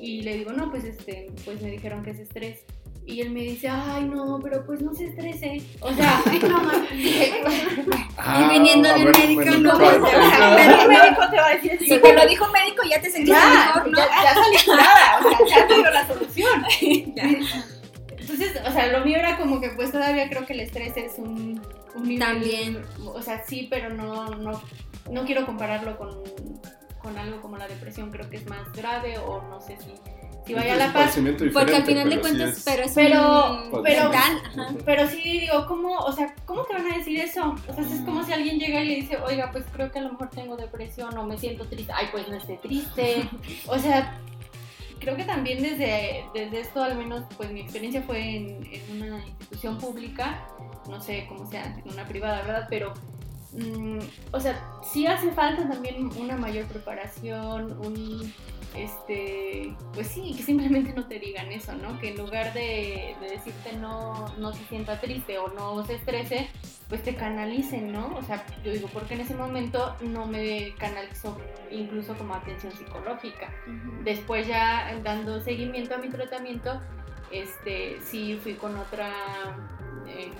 [0.00, 2.64] y le digo, no, pues, este, pues me dijeron que es estrés.
[3.06, 5.62] Y él me dice, ay, no, pero pues no se estrese.
[5.80, 6.76] O sea, no más.
[8.16, 11.98] Ah, y viniendo de un médico, no, o sea, médico te va a decir, si
[11.98, 13.98] te lo dijo un médico, ya te sentiste mejor, ¿no?
[13.98, 16.64] Ya, ya salí nada, o sea, ya te dio la solución.
[18.50, 21.18] Entonces, o sea, lo mío era como que pues todavía creo que el estrés es
[21.18, 21.60] un
[22.18, 22.82] también.
[23.04, 24.60] O sea, sí, pero no, no,
[25.10, 26.22] no quiero compararlo con,
[27.02, 29.94] con algo como la depresión, creo que es más grave o no sé si
[30.46, 31.10] si vaya a la par.
[31.52, 34.10] Porque al final de cuentas, pero es pero, pero,
[34.84, 37.54] pero sí digo, ¿cómo, o sea, ¿cómo te van a decir eso?
[37.68, 40.02] O sea, es como si alguien llega y le dice, oiga, pues creo que a
[40.02, 41.92] lo mejor tengo depresión o me siento triste.
[41.94, 43.28] Ay, pues no esté triste.
[43.66, 44.18] o sea,
[45.00, 49.78] creo que también desde, desde esto, al menos, pues mi experiencia fue en, una institución
[49.78, 50.46] pública
[50.88, 52.66] no sé cómo sea en una privada, ¿verdad?
[52.68, 52.94] Pero,
[53.52, 53.98] mm,
[54.32, 58.32] o sea, sí hace falta también una mayor preparación, un,
[58.74, 61.98] este, pues sí, que simplemente no te digan eso, ¿no?
[61.98, 66.48] Que en lugar de, decirte no, no se sienta triste o no se estrese,
[66.88, 68.16] pues te canalicen, ¿no?
[68.16, 71.36] O sea, yo digo, porque en ese momento no me canalizó
[71.70, 73.52] incluso como atención psicológica.
[74.04, 76.80] Después ya dando seguimiento a mi tratamiento,
[77.30, 79.10] este, sí fui con otra
[80.06, 80.32] eh,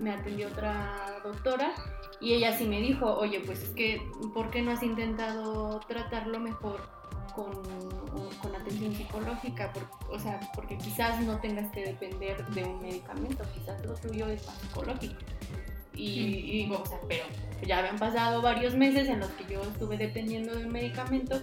[0.00, 1.72] me, atendió otra doctora
[2.20, 4.02] y ella sí me dijo, oye, pues es que,
[4.34, 6.80] ¿por qué no has intentado tratarlo mejor
[7.34, 7.50] con,
[8.42, 9.72] con atención psicológica?
[10.10, 14.46] o sea, porque quizás no tengas que depender de un medicamento, quizás lo tuyo es
[14.46, 15.18] más psicológico.
[15.94, 17.24] Y, y, digo, o sea, pero
[17.66, 21.40] ya habían pasado varios meses en los que yo estuve dependiendo de un medicamento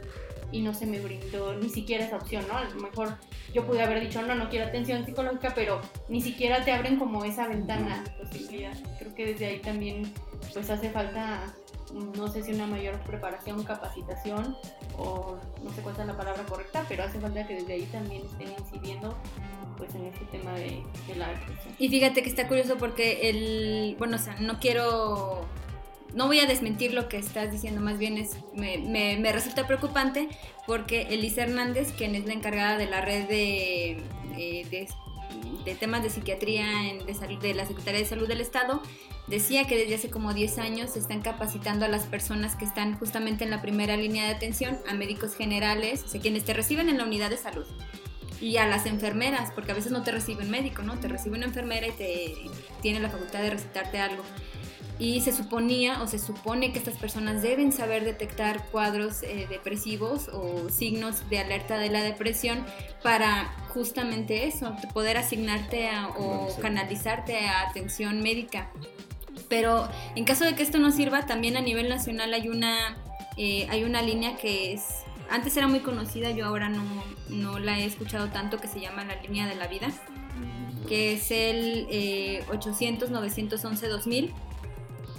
[0.52, 2.58] y no se me brindó ni siquiera esa opción, ¿no?
[2.58, 3.18] A lo mejor
[3.54, 7.26] yo pude haber dicho, no, no quiero atención psicológica, pero ni siquiera te abren como
[7.26, 8.74] esa ventana de posibilidad.
[9.00, 10.12] Creo que desde ahí también
[10.54, 11.54] pues hace falta,
[11.94, 14.56] no sé si una mayor preparación, capacitación
[14.98, 18.24] o no sé cuál es la palabra correcta, pero hace falta que desde ahí también
[18.26, 19.16] estén incidiendo
[19.78, 21.76] pues en este tema de, de la depresión.
[21.78, 25.46] Y fíjate que está curioso porque el, bueno, o sea, no quiero
[26.18, 30.30] no voy a desmentir lo que estás diciendo, más bien es, me, resulta preocupante
[30.66, 34.02] porque Elisa Hernández, quien es la encargada de la red de,
[34.36, 36.66] de, temas de psiquiatría
[37.06, 38.82] de, salud, de la Secretaría de Salud del Estado,
[39.28, 42.98] decía que desde hace como 10 años se están capacitando a las personas que están
[42.98, 46.90] justamente en la primera línea de atención, a médicos generales, o sea, quienes te reciben
[46.90, 47.68] en la unidad de salud
[48.42, 51.00] y a las enfermeras, porque a veces no te recibe un médico, ¿no?
[51.00, 52.34] Te recibe una enfermera y te
[52.82, 54.24] tiene la facultad de recetarte algo
[55.00, 60.28] y se suponía o se supone que estas personas deben saber detectar cuadros eh, depresivos
[60.30, 62.66] o signos de alerta de la depresión
[63.04, 68.72] para justamente eso, poder asignarte o canalizarte a atención médica.
[69.50, 72.98] Pero en caso de que esto no sirva, también a nivel nacional hay una,
[73.38, 74.84] eh, hay una línea que es,
[75.30, 76.84] antes era muy conocida, yo ahora no,
[77.30, 79.90] no la he escuchado tanto, que se llama la línea de la vida,
[80.88, 84.34] que es el eh, 800-911-2000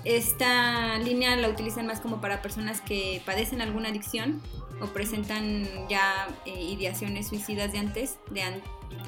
[0.04, 4.40] esta línea la utilizan más como para personas que padecen alguna adicción
[4.80, 8.42] o presentan ya eh, ideaciones suicidas de antes, de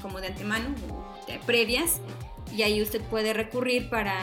[0.02, 0.68] como de antemano,
[1.46, 2.00] previas,
[2.54, 4.16] y ahí usted puede recurrir para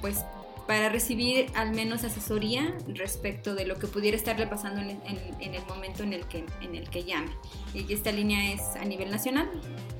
[0.00, 0.18] pues
[0.66, 5.54] para recibir al menos asesoría respecto de lo que pudiera estarle pasando en, en- en
[5.54, 7.30] el momento en el, que, en el que llame.
[7.72, 9.48] Y esta línea es a nivel nacional,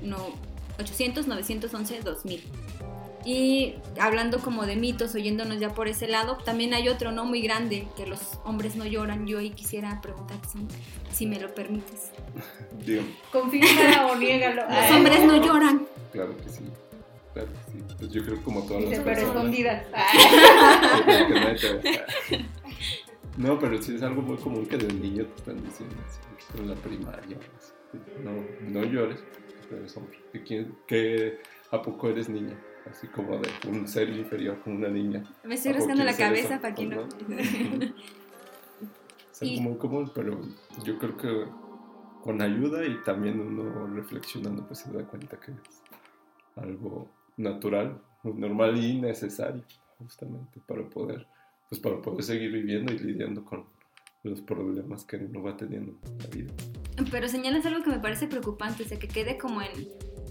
[0.01, 0.17] no,
[0.77, 2.41] 800-911-2000.
[3.27, 7.41] Y hablando como de mitos, oyéndonos ya por ese lado, también hay otro no muy
[7.41, 9.27] grande, que los hombres no lloran.
[9.27, 10.59] Yo ahí quisiera preguntar si,
[11.13, 12.11] si me lo permites.
[12.85, 14.61] Dígame, Confirma o niégalo.
[14.69, 15.85] Los hombres no lloran.
[16.13, 16.63] claro que sí.
[17.33, 17.83] Claro que sí.
[17.99, 19.35] Pues yo creo que como todas las pero personas.
[19.35, 19.85] escondidas.
[21.59, 22.05] te vea.
[23.35, 26.69] No, pero sí es algo muy común que de niño te están diciendo así, en
[26.69, 27.37] la primaria.
[27.57, 27.73] así,
[28.23, 29.19] No, no llores,
[29.69, 30.17] pero eres hombre.
[30.31, 31.39] ¿Que quién- que
[31.71, 32.57] ¿A poco eres niña?
[32.89, 35.23] Así como de un ser inferior como una niña.
[35.43, 36.61] Me estoy ¿A poco rascando la cabeza eso?
[36.61, 37.07] para que no.
[39.31, 40.39] Es algo Y- muy común, pero
[40.83, 41.45] yo creo que
[42.23, 45.81] con ayuda y también uno reflexionando pues se da cuenta que es
[46.55, 49.63] algo natural, normal y necesario
[49.99, 51.27] justamente para poder
[51.69, 53.65] pues para poder seguir viviendo y lidiando con
[54.23, 56.53] los problemas que uno va teniendo en la vida.
[57.11, 59.69] Pero señalas algo que me parece preocupante, o sea, que quede como en...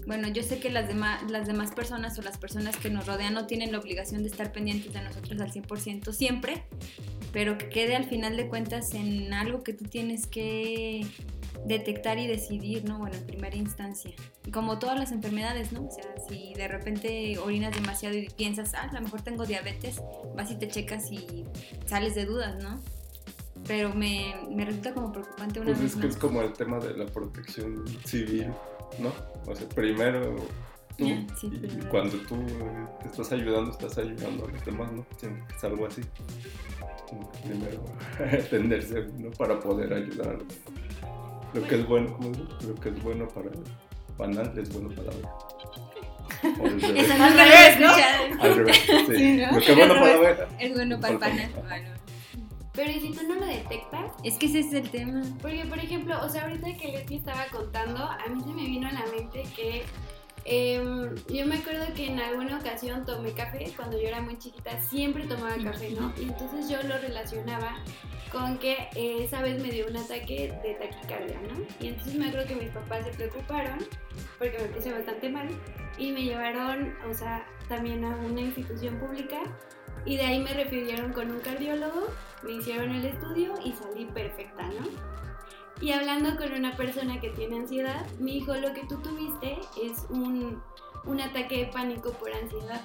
[0.07, 3.33] Bueno, yo sé que las, demás las demás personas o las personas que nos rodean
[3.33, 6.63] no tienen la obligación de estar pendientes de nosotros al 100% siempre,
[7.33, 11.05] pero que quede al final de cuentas en algo que tú tienes que
[11.65, 12.99] detectar y decidir, ¿no?
[12.99, 14.11] Bueno, en primera instancia.
[14.53, 15.87] Como todas las enfermedades, ¿no?
[15.87, 20.01] O sea, si de repente orinas demasiado y piensas, ah, a lo mejor tengo diabetes,
[20.37, 21.43] vas y te checas y
[21.85, 22.79] sales de dudas, ¿no?
[23.67, 26.79] Pero me, me resulta como preocupante una Pues vez es que es como el tema
[26.79, 28.53] de la protección civil,
[28.99, 29.11] ¿no?
[29.45, 30.35] O sea, primero
[30.97, 31.89] tú Ya, sí, y primero.
[31.89, 32.37] cuando tú
[33.01, 35.05] te estás ayudando, estás ayudando a los demás, ¿no?
[35.17, 36.01] Siempre es algo así.
[37.43, 37.83] Primero
[38.45, 39.31] atenderse, ¿no?
[39.31, 40.43] Para poder ayudar a los
[41.53, 42.31] Lo que es bueno, ¿cómo?
[42.67, 43.63] Lo que es bueno para el
[44.17, 45.47] panal es bueno para la
[46.43, 46.79] al
[47.33, 47.79] revés.
[47.79, 49.15] No Al revés, sí.
[49.17, 49.51] Sí, ¿no?
[49.53, 50.47] Lo que es bueno para la.
[50.59, 51.63] Es bueno para el favor.
[51.67, 51.89] Bueno,
[52.77, 54.11] Pero ¿y si tú no lo detectas?
[54.23, 55.23] es que ese es el tema.
[55.41, 58.87] Porque, por ejemplo, o sea, ahorita que Leslie estaba contando, a mí se me vino
[58.87, 59.83] a la mente que
[60.45, 64.79] em, yo me acuerdo que en alguna ocasión tomé café, cuando yo era muy chiquita,
[64.79, 66.13] siempre tomaba café, ¿no?
[66.19, 67.79] Y entonces yo lo relacionaba
[68.31, 71.65] con que eh, esa vez me dio un ataque de taquicardia, ¿no?
[71.79, 73.79] Y entonces me acuerdo que mis papás se preocuparon
[74.37, 75.47] porque me puse bastante mal
[75.97, 79.41] y me llevaron, o sea, también a una institución pública
[80.07, 82.07] y de ahí me refirieron con un cardiólogo,
[82.41, 84.87] me hicieron el estudio y salí perfecta, ¿no?
[85.81, 90.05] Y hablando con una persona que tiene ansiedad, me dijo, lo que tú tuviste es
[90.09, 90.63] un,
[91.05, 92.81] un ataque de pánico por ansiedad.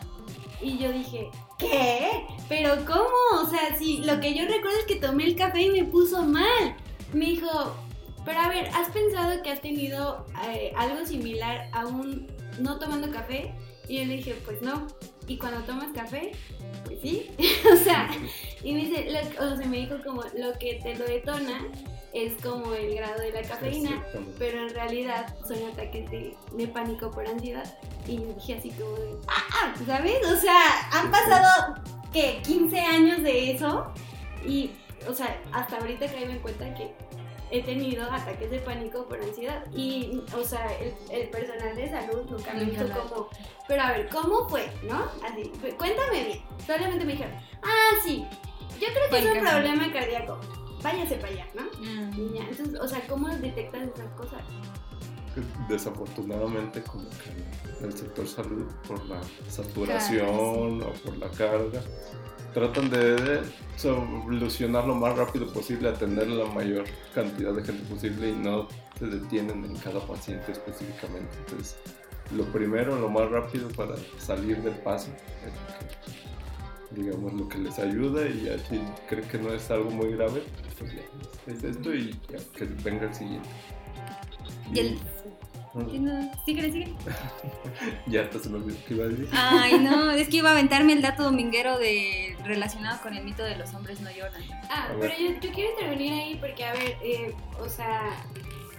[0.61, 2.27] Y yo dije, ¿qué?
[2.49, 3.43] ¿Pero cómo?
[3.43, 6.23] O sea, si lo que yo recuerdo es que tomé el café y me puso
[6.23, 6.77] mal.
[7.15, 7.75] Me dijo,
[8.25, 13.11] pero a ver, ¿has pensado que has tenido eh, algo similar a un no tomando
[13.11, 13.55] café?
[13.89, 14.87] Y yo le dije, pues no.
[15.27, 16.33] ¿Y cuando tomas café?
[16.85, 17.31] Pues sí.
[17.73, 18.09] o sea,
[18.63, 21.67] y me dice, lo- o sea, me dijo como lo que te lo detona
[22.13, 24.05] es como el grado de la cafeína,
[24.39, 27.79] pero en realidad son ataques de, de pánico por ansiedad.
[28.07, 29.75] Y yo dije así como de, ¡ah!
[29.87, 30.27] ¿Sabes?
[30.27, 31.75] O sea, han pasado,
[32.13, 32.41] ¿qué?
[32.45, 33.87] 15 años de eso.
[34.47, 34.73] Y,
[35.09, 36.93] o sea, hasta ahorita caigo en cuenta que
[37.51, 39.65] he tenido ataques de pánico por ansiedad.
[39.75, 43.29] Y, o sea, el, el personal de salud nunca me dijo como,
[43.73, 44.71] pero a ver, ¿cómo fue?
[44.87, 45.03] ¿No?
[45.27, 46.41] Así, "Cu- cuéntame bien.
[46.67, 47.33] Solamente me dijeron,
[47.63, 48.23] ah, sí,
[48.79, 50.39] yo creo que es un problema cardíaco.
[50.83, 51.63] Váyase para allá, ¿no?
[52.19, 54.43] Y ya, entonces, o sea, ¿cómo detectas esas cosas?
[55.67, 61.81] desafortunadamente como que el sector salud por la saturación o por la carga
[62.53, 63.41] tratan de
[63.79, 69.07] solucionar lo más rápido posible, atender la mayor cantidad de gente posible y no se
[69.07, 71.35] detienen en cada paciente específicamente.
[71.39, 71.79] Entonces,
[72.37, 75.11] lo primero, lo más rápido para salir del paso,
[75.45, 79.71] es lo que, digamos, lo que les ayuda y ya si creen que no es
[79.71, 80.43] algo muy grave,
[80.79, 83.49] pues ya, es esto y ya, que venga el siguiente.
[84.73, 84.99] Y el-
[85.75, 85.89] Mm.
[86.45, 86.95] Síguele, síguele.
[88.07, 89.29] Ya hasta se me olvidó que iba a decir.
[89.33, 93.43] Ay, no, es que iba a aventarme el dato dominguero de relacionado con el mito
[93.43, 94.43] de los hombres no lloran.
[94.69, 98.03] Ah, pero yo, yo quiero intervenir ahí porque, a ver, eh, o sea,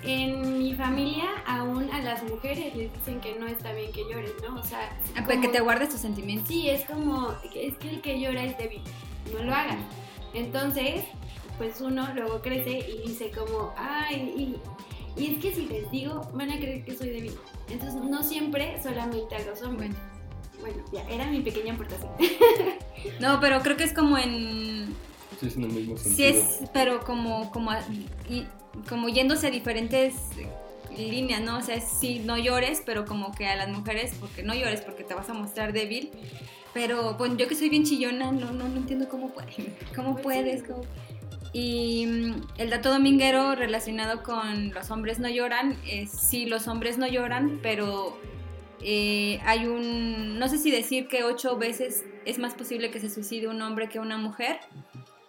[0.05, 4.33] en mi familia aún a las mujeres les dicen que no está bien que llores,
[4.47, 4.59] ¿no?
[4.59, 6.47] O sea, Ah, pues como- que te guardes tus sentimientos.
[6.47, 8.81] Sí, es como, es que el que llora es débil,
[9.33, 9.77] no lo hagas.
[10.33, 11.03] Entonces,
[11.57, 14.33] pues uno luego crece y dice como, ay,
[15.17, 17.33] y, y es que si les digo, van a creer que soy débil.
[17.69, 19.91] Entonces, no siempre solamente a los hombres.
[20.59, 22.09] Bueno, Bueno, ya, era mi pequeña aportación.
[23.19, 24.95] no, pero creo que es como en
[25.39, 26.15] Sí, es en el mismo sentido.
[26.15, 27.71] Sí es, pero como, como,
[28.29, 28.45] y-
[28.89, 30.13] como yéndose a diferentes
[30.97, 31.57] líneas, ¿no?
[31.57, 35.03] O sea, sí, no llores, pero como que a las mujeres, porque no llores porque
[35.03, 36.11] te vas a mostrar débil,
[36.73, 39.47] pero bueno, yo que soy bien chillona, no, no, no entiendo cómo, puede,
[39.95, 40.61] cómo Pues puedes.
[40.61, 40.67] sí.
[40.67, 40.83] cómo-
[41.51, 46.97] Y mm, el dato dominguero relacionado con los hombres no lloran, es sí, los hombres
[46.97, 48.17] no lloran, pero
[48.81, 53.09] eh, hay un, no sé si decir que ocho veces es más posible que se
[53.09, 54.59] suicide un hombre que una mujer,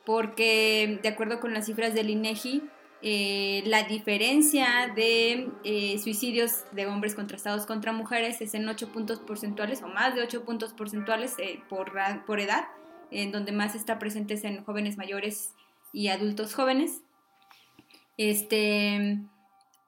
[0.05, 2.63] porque de acuerdo con las cifras del INEGI,
[3.07, 9.19] eh, la diferencia de eh, suicidios de hombres contrastados contra mujeres es en 8 puntos
[9.19, 11.93] porcentuales o más de 8 puntos porcentuales eh, por,
[12.25, 12.65] por edad,
[13.11, 15.53] en donde más está presente es en jóvenes mayores
[15.93, 17.03] y adultos jóvenes.
[18.17, 19.19] Este,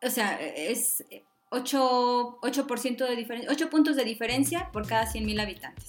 [0.03, 1.03] o sea, es
[1.49, 5.87] 8, 8% de diferencia, 8 puntos de diferencia por cada 100.000 habitantes.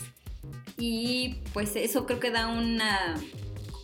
[0.77, 3.15] Y pues eso creo que da una,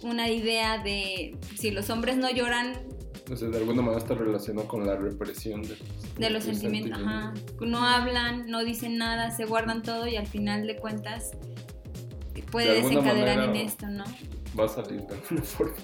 [0.02, 2.93] una idea de si los hombres no lloran,
[3.32, 5.78] O sea, de alguna manera está relacionado con la represión de,
[6.18, 7.34] de los sentimientos, ajá.
[7.62, 11.32] No hablan, no dicen nada, se guardan todo y al final de cuentas
[12.54, 14.04] puede De desencadenar en esto, ¿no?
[14.58, 15.76] Va a salir de alguna forma.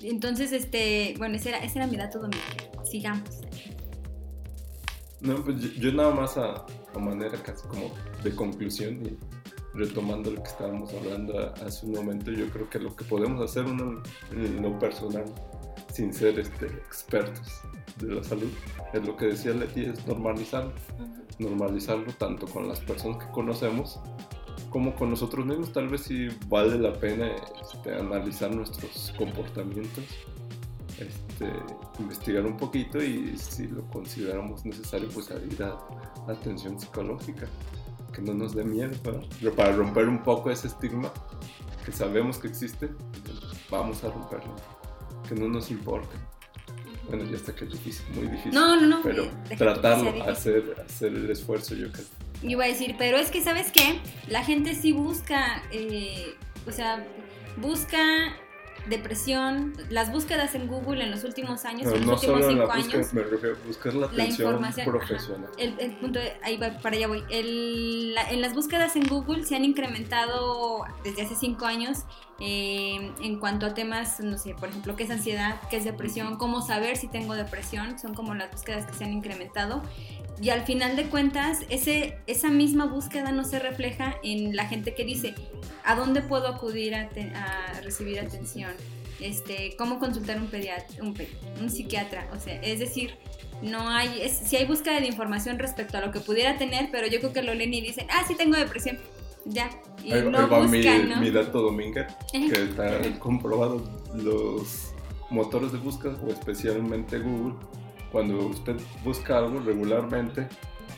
[0.00, 2.42] Entonces, este, bueno, ese era, ese era mi dato domingo.
[2.84, 3.28] Sigamos.
[5.20, 7.90] No, pues yo, yo nada más a, a manera casi como
[8.24, 9.18] de conclusión y
[9.74, 13.66] retomando lo que estábamos hablando hace un momento, yo creo que lo que podemos hacer
[13.66, 15.26] uno en lo personal,
[15.98, 17.60] sin ser este, expertos
[17.96, 18.48] de la salud,
[18.92, 20.72] es lo que decía Leti, es normalizarlo.
[21.40, 23.98] Normalizarlo tanto con las personas que conocemos
[24.70, 25.72] como con nosotros mismos.
[25.72, 27.28] Tal vez sí vale la pena
[27.60, 30.04] este, analizar nuestros comportamientos
[31.00, 31.52] este,
[31.98, 35.78] investigar un poquito y si lo consideramos necesario, pues ir a,
[36.28, 37.46] a atención psicológica,
[38.12, 39.24] que no nos dé miedo, ¿verdad?
[39.40, 41.12] Pero para romper un poco ese estigma
[41.84, 42.88] que sabemos que existe,
[43.70, 44.54] vamos a romperlo,
[45.28, 46.16] que no nos importe.
[47.08, 48.52] Bueno, ya está que es difícil, muy difícil.
[48.52, 49.02] No, no, no.
[49.02, 52.06] Pero tratarlo, hacer, hacer el esfuerzo, yo creo.
[52.42, 54.00] Yo iba a decir, pero es que, ¿sabes qué?
[54.28, 56.34] La gente sí busca, eh,
[56.66, 57.04] o sea,
[57.56, 58.36] busca
[58.88, 62.66] depresión, las búsquedas en Google en los últimos años, en no los últimos solo cinco
[62.68, 65.50] la búsqueda, años, me refiero a buscar la la atención información, profesional.
[65.58, 67.22] el, el punto, de- ahí va, para allá voy.
[67.30, 71.98] El- la- en las búsquedas en Google se han incrementado desde hace cinco años
[72.40, 76.36] eh, en cuanto a temas, no sé, por ejemplo, qué es ansiedad, qué es depresión,
[76.36, 79.82] cómo saber si tengo depresión, son como las búsquedas que se han incrementado.
[80.40, 84.94] Y al final de cuentas, ese, esa misma búsqueda no se refleja en la gente
[84.94, 85.34] que dice,
[85.84, 88.70] ¿a dónde puedo acudir a, te- a recibir atención?
[89.20, 91.14] Este, ¿Cómo consultar un pediatra, un,
[91.60, 92.28] un psiquiatra?
[92.34, 93.14] O sea, es decir,
[93.62, 97.06] no hay, es, si hay búsqueda de información respecto a lo que pudiera tener, pero
[97.08, 98.98] yo creo que lo leen y dicen, ah, sí tengo depresión,
[99.44, 99.70] ya.
[100.04, 101.16] Y Ahí, no ahí va mi, buscan, ¿no?
[101.20, 102.00] mi dato domingo,
[102.32, 102.50] Ejé.
[102.52, 103.82] que está comprobado.
[104.14, 104.92] Los
[105.30, 107.54] motores de búsqueda, o especialmente Google,
[108.12, 110.48] cuando usted busca algo regularmente,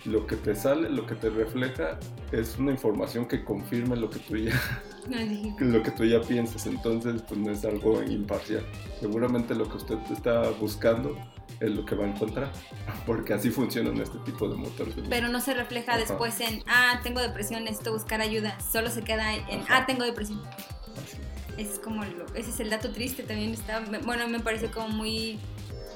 [0.05, 1.99] lo que te sale, lo que te refleja,
[2.33, 4.61] es una información que confirme lo que tú ya,
[5.59, 6.67] lo que tú ya piensas.
[6.67, 8.65] Entonces, pues no es algo imparcial.
[9.01, 11.17] Seguramente lo que usted está buscando
[11.61, 12.51] es lo que va a encontrar,
[13.07, 16.01] porque así funcionan este tipo de motores de pero no se refleja Ajá.
[16.01, 18.59] después en, ah, tengo depresión, necesito buscar ayuda.
[18.61, 19.79] Solo se queda en, Ajá.
[19.79, 20.41] ah, tengo depresión.
[20.97, 21.19] Así.
[21.59, 24.89] Ese es como lo, ese es el dato triste también está, bueno, me parece como
[24.89, 25.39] muy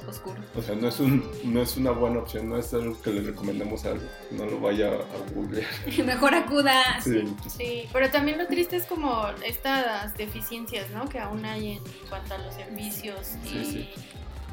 [0.07, 0.41] oscuro.
[0.55, 3.21] O sea, no es, un, no es una buena opción, no es algo que le
[3.21, 4.05] recomendemos a algo.
[4.31, 5.67] No lo vaya a googlear.
[6.05, 7.01] Mejor acuda.
[7.01, 7.23] Sí.
[7.47, 11.07] Sí, pero también lo triste es como estas deficiencias, ¿no?
[11.07, 13.89] Que aún hay en cuanto a los servicios y, Sí, sí.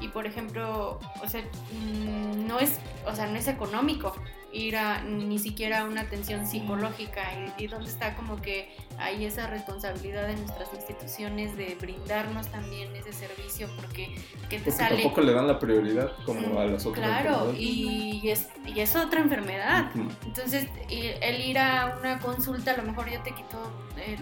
[0.00, 4.14] y por ejemplo, o sea, mm, no es, o sea, no es económico
[4.52, 7.22] ir a ni siquiera a una atención psicológica
[7.58, 12.94] y, y dónde está como que hay esa responsabilidad de nuestras instituciones de brindarnos también
[12.94, 14.14] ese servicio porque
[14.50, 18.28] que te Porque sale tampoco le dan la prioridad como a las otras claro y
[18.28, 20.08] es, y es otra enfermedad Ujú.
[20.26, 23.72] entonces, el ir a una consulta a lo mejor ya te quitó
[24.06, 24.18] el,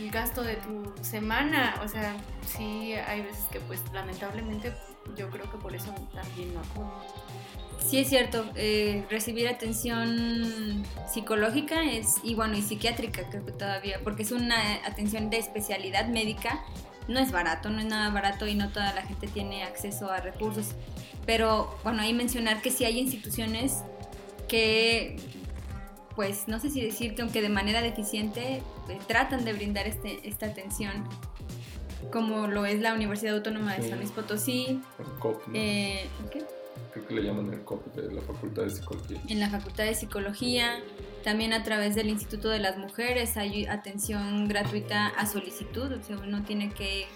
[0.00, 1.74] el gasto de tu semana.
[1.84, 4.72] O sea, sí hay veces que pues lamentablemente
[5.16, 6.62] yo creo que por eso también no.
[7.88, 8.44] Sí, es cierto.
[8.56, 14.56] eh, recibir atención psicológica es, y bueno, y psiquiátrica creo que todavía, porque es una
[14.86, 16.64] atención de especialidad médica.
[17.06, 20.20] No es barato, no es nada barato y no toda la gente tiene acceso a
[20.20, 20.68] recursos.
[21.26, 23.82] Pero bueno, ahí mencionar que sí hay instituciones
[24.48, 25.16] que,
[26.16, 30.46] pues no sé si decirte, aunque de manera deficiente, eh, tratan de brindar este, esta
[30.46, 31.04] atención,
[32.10, 33.88] como lo es la Universidad Autónoma de Sí.
[33.90, 34.80] San Luis Potosí.
[34.98, 35.54] El COP, ¿no?
[35.54, 36.42] eh, ¿qué?
[36.94, 39.20] Creo que le llaman el COP de la Facultad de Psicología.
[39.28, 40.80] en la Facultad de Psicología,
[41.24, 46.16] también a través del Instituto de las Mujeres hay atención gratuita a solicitud, o sea,
[46.18, 47.06] uno tiene que,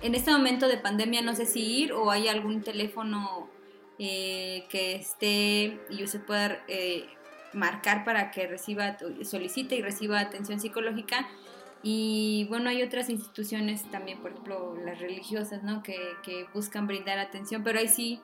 [0.00, 3.50] en este momento de pandemia no sé si ir o hay algún teléfono
[3.98, 7.04] eh, que esté y usted pueda eh,
[7.52, 11.28] marcar para que reciba, solicite y reciba atención psicológica.
[11.82, 15.82] Y bueno, hay otras instituciones también, por ejemplo, las religiosas, ¿no?
[15.82, 18.20] Que, que buscan brindar atención, pero ahí sí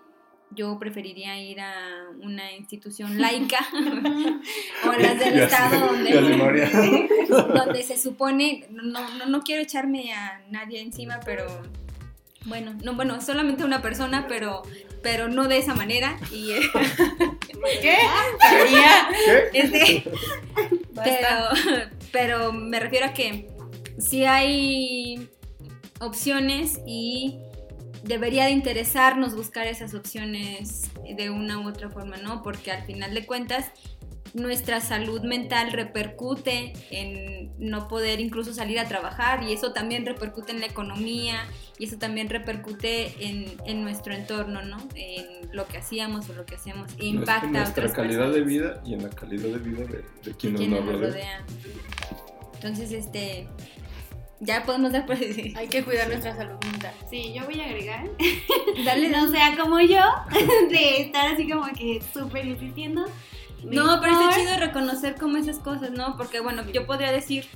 [0.55, 3.59] yo preferiría ir a una institución laica
[4.87, 10.43] o a las del Estado donde, donde se supone, no, no, no quiero echarme a
[10.51, 11.47] nadie encima, pero
[12.47, 14.63] bueno, no, bueno, solamente una persona, pero,
[15.03, 16.19] pero no de esa manera.
[16.31, 16.61] Y, eh,
[17.81, 17.97] ¿Qué?
[18.69, 19.51] ¿Qué?
[19.55, 20.05] Este,
[21.03, 21.39] pero,
[22.13, 23.49] pero me refiero a que
[23.99, 25.31] si hay
[26.01, 27.39] opciones y
[28.05, 32.43] debería de interesarnos buscar esas opciones de una u otra forma, ¿no?
[32.43, 33.71] Porque al final de cuentas
[34.35, 40.51] nuestra salud mental repercute en no poder incluso salir a trabajar y eso también repercute
[40.51, 41.47] en la economía
[41.79, 44.77] y eso también repercute en, nuestro entorno, ¿no?
[44.97, 46.91] En lo que hacíamos o lo que hacemos.
[46.99, 50.69] E impacta en nuestra calidad de vida y en la calidad de vida de, quienes
[50.69, 51.45] nos, rodean.
[52.55, 53.47] Entonces, este,
[54.41, 56.93] ya podemos dar por Hay que cuidar nuestra salud mental.
[57.09, 58.11] Sí, yo voy a agregar.
[58.85, 59.09] Dale.
[59.09, 60.03] no sea como yo,
[60.71, 63.07] de estar así como que súper insistiendo.
[63.63, 66.17] No, pero está chido reconocer como esas cosas, ¿no?
[66.17, 67.47] Porque bueno, yo podría decir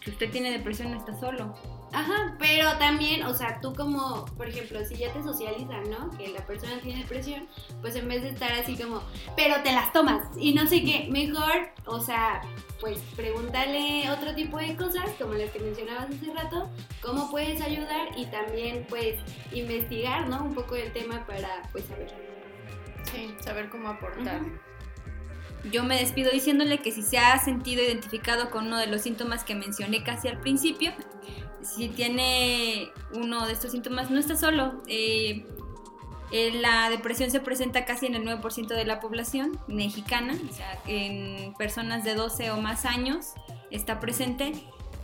[0.00, 1.54] que usted tiene depresión, no está solo.
[1.94, 6.10] Ajá, pero también, o sea, tú como, por ejemplo, si ya te socializan, ¿no?
[6.18, 7.46] Que la persona tiene depresión,
[7.80, 9.00] pues en vez de estar así como,
[9.36, 12.42] pero te las tomas y no sé qué, mejor, o sea,
[12.80, 16.68] pues pregúntale otro tipo de cosas, como las que mencionabas hace rato,
[17.00, 19.20] cómo puedes ayudar y también, pues,
[19.52, 20.42] investigar, ¿no?
[20.42, 22.12] Un poco el tema para, pues, saber.
[23.12, 24.40] Sí, saber cómo aportar.
[25.70, 29.44] Yo me despido diciéndole que si se ha sentido identificado con uno de los síntomas
[29.44, 30.92] que mencioné casi al principio,
[31.64, 34.82] si tiene uno de estos síntomas, no está solo.
[34.86, 35.46] Eh,
[36.30, 40.82] eh, la depresión se presenta casi en el 9% de la población mexicana, o sea,
[40.86, 43.34] en personas de 12 o más años
[43.70, 44.52] está presente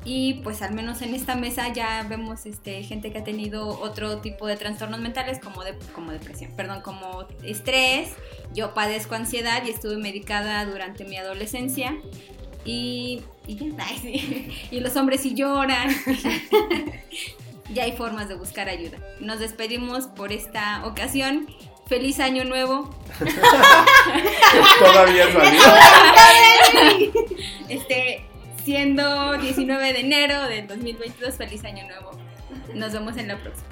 [0.05, 4.19] y pues al menos en esta mesa ya vemos este, gente que ha tenido otro
[4.19, 5.73] tipo de trastornos mentales como, de,
[6.13, 8.09] depresión, perdón, como estrés.
[8.55, 11.97] Yo padezco ansiedad y estuve medicada durante mi adolescencia
[12.65, 13.73] y, y,
[14.71, 15.91] y los hombres sí lloran.
[17.73, 18.99] ya hay formas de buscar ayuda.
[19.21, 21.49] Nos despedimos por esta ocasión.
[21.87, 22.95] Feliz año nuevo.
[24.79, 25.41] Todavía no
[27.69, 28.25] Este,
[28.65, 32.13] siendo 19 de enero del 2022, feliz año nuevo.
[32.75, 33.67] Nos vemos en la próxima.